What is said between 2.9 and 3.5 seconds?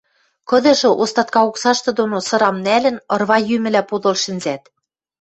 ырва